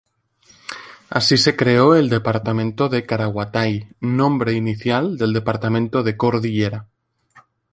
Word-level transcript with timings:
Así 1.11 1.37
se 1.37 1.55
creó 1.55 1.93
el 1.93 2.09
departamento 2.09 2.89
de 2.89 3.05
Caraguatay, 3.05 3.87
nombre 3.99 4.53
inicial 4.53 5.15
del 5.15 5.31
departamento 5.31 6.01
de 6.01 6.17
Cordillera. 6.17 6.87